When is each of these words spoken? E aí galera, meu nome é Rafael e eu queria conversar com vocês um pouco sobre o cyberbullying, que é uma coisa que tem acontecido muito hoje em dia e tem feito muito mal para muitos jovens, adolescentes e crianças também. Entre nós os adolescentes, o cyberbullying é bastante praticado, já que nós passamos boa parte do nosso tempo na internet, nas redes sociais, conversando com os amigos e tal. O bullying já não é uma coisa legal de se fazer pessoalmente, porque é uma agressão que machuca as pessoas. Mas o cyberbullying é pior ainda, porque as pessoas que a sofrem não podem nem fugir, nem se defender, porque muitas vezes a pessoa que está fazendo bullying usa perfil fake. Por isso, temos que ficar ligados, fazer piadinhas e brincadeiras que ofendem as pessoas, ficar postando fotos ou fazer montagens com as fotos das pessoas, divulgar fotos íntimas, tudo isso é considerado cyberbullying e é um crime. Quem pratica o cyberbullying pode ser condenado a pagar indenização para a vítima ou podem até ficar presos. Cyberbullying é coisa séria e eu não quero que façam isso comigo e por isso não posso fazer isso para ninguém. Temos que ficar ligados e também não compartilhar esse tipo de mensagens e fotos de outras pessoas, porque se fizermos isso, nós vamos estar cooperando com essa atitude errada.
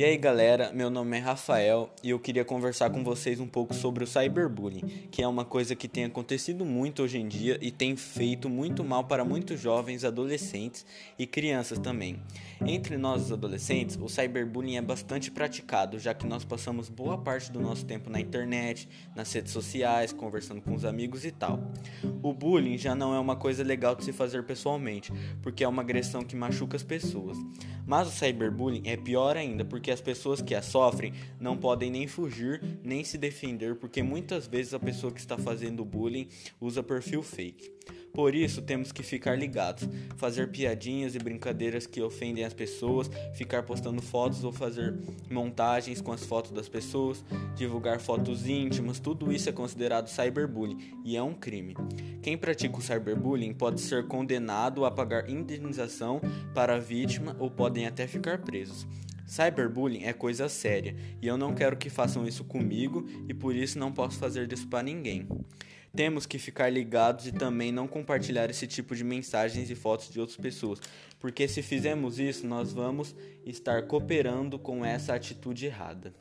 E 0.00 0.04
aí 0.04 0.16
galera, 0.16 0.72
meu 0.72 0.88
nome 0.88 1.18
é 1.18 1.20
Rafael 1.20 1.90
e 2.02 2.08
eu 2.08 2.18
queria 2.18 2.42
conversar 2.42 2.88
com 2.88 3.04
vocês 3.04 3.38
um 3.38 3.46
pouco 3.46 3.74
sobre 3.74 4.02
o 4.02 4.06
cyberbullying, 4.06 5.08
que 5.10 5.22
é 5.22 5.28
uma 5.28 5.44
coisa 5.44 5.76
que 5.76 5.86
tem 5.86 6.06
acontecido 6.06 6.64
muito 6.64 7.02
hoje 7.02 7.18
em 7.18 7.28
dia 7.28 7.58
e 7.60 7.70
tem 7.70 7.94
feito 7.94 8.48
muito 8.48 8.82
mal 8.82 9.04
para 9.04 9.26
muitos 9.26 9.60
jovens, 9.60 10.02
adolescentes 10.02 10.86
e 11.18 11.26
crianças 11.26 11.78
também. 11.78 12.18
Entre 12.64 12.96
nós 12.96 13.24
os 13.24 13.32
adolescentes, 13.32 13.98
o 14.00 14.08
cyberbullying 14.08 14.76
é 14.76 14.80
bastante 14.80 15.30
praticado, 15.30 15.98
já 15.98 16.14
que 16.14 16.26
nós 16.26 16.46
passamos 16.46 16.88
boa 16.88 17.18
parte 17.18 17.52
do 17.52 17.60
nosso 17.60 17.84
tempo 17.84 18.08
na 18.08 18.18
internet, 18.18 18.88
nas 19.14 19.30
redes 19.30 19.52
sociais, 19.52 20.14
conversando 20.14 20.62
com 20.62 20.72
os 20.72 20.86
amigos 20.86 21.26
e 21.26 21.30
tal. 21.30 21.60
O 22.22 22.32
bullying 22.32 22.78
já 22.78 22.94
não 22.94 23.14
é 23.14 23.18
uma 23.18 23.36
coisa 23.36 23.62
legal 23.62 23.94
de 23.94 24.04
se 24.04 24.14
fazer 24.14 24.44
pessoalmente, 24.44 25.12
porque 25.42 25.62
é 25.62 25.68
uma 25.68 25.82
agressão 25.82 26.24
que 26.24 26.34
machuca 26.34 26.74
as 26.74 26.82
pessoas. 26.82 27.36
Mas 27.86 28.08
o 28.08 28.10
cyberbullying 28.12 28.82
é 28.84 28.96
pior 28.96 29.36
ainda, 29.36 29.64
porque 29.64 29.89
as 29.90 30.00
pessoas 30.00 30.40
que 30.40 30.54
a 30.54 30.62
sofrem 30.62 31.12
não 31.38 31.56
podem 31.56 31.90
nem 31.90 32.06
fugir, 32.06 32.62
nem 32.82 33.04
se 33.04 33.18
defender, 33.18 33.76
porque 33.76 34.02
muitas 34.02 34.46
vezes 34.46 34.74
a 34.74 34.78
pessoa 34.78 35.12
que 35.12 35.20
está 35.20 35.36
fazendo 35.36 35.84
bullying 35.84 36.28
usa 36.60 36.82
perfil 36.82 37.22
fake. 37.22 37.70
Por 38.12 38.34
isso, 38.34 38.60
temos 38.60 38.90
que 38.90 39.02
ficar 39.02 39.36
ligados, 39.36 39.88
fazer 40.16 40.48
piadinhas 40.50 41.14
e 41.14 41.18
brincadeiras 41.18 41.86
que 41.86 42.02
ofendem 42.02 42.44
as 42.44 42.52
pessoas, 42.52 43.08
ficar 43.34 43.62
postando 43.62 44.02
fotos 44.02 44.42
ou 44.42 44.52
fazer 44.52 44.98
montagens 45.30 46.00
com 46.00 46.12
as 46.12 46.24
fotos 46.24 46.50
das 46.50 46.68
pessoas, 46.68 47.24
divulgar 47.54 48.00
fotos 48.00 48.46
íntimas, 48.46 48.98
tudo 48.98 49.32
isso 49.32 49.48
é 49.48 49.52
considerado 49.52 50.08
cyberbullying 50.08 51.00
e 51.04 51.16
é 51.16 51.22
um 51.22 51.34
crime. 51.34 51.76
Quem 52.20 52.36
pratica 52.36 52.76
o 52.76 52.82
cyberbullying 52.82 53.54
pode 53.54 53.80
ser 53.80 54.06
condenado 54.08 54.84
a 54.84 54.90
pagar 54.90 55.30
indenização 55.30 56.20
para 56.54 56.74
a 56.74 56.78
vítima 56.78 57.36
ou 57.38 57.50
podem 57.50 57.86
até 57.86 58.06
ficar 58.06 58.38
presos. 58.38 58.86
Cyberbullying 59.30 60.02
é 60.02 60.12
coisa 60.12 60.48
séria 60.48 60.96
e 61.22 61.28
eu 61.28 61.36
não 61.36 61.54
quero 61.54 61.76
que 61.76 61.88
façam 61.88 62.26
isso 62.26 62.42
comigo 62.42 63.06
e 63.28 63.32
por 63.32 63.54
isso 63.54 63.78
não 63.78 63.92
posso 63.92 64.18
fazer 64.18 64.52
isso 64.52 64.66
para 64.66 64.82
ninguém. 64.82 65.28
Temos 65.94 66.26
que 66.26 66.36
ficar 66.36 66.68
ligados 66.68 67.28
e 67.28 67.32
também 67.32 67.70
não 67.70 67.86
compartilhar 67.86 68.50
esse 68.50 68.66
tipo 68.66 68.94
de 68.94 69.04
mensagens 69.04 69.70
e 69.70 69.74
fotos 69.76 70.10
de 70.10 70.18
outras 70.18 70.36
pessoas, 70.36 70.80
porque 71.20 71.46
se 71.46 71.62
fizermos 71.62 72.18
isso, 72.18 72.44
nós 72.44 72.72
vamos 72.72 73.14
estar 73.46 73.86
cooperando 73.86 74.58
com 74.58 74.84
essa 74.84 75.14
atitude 75.14 75.66
errada. 75.66 76.12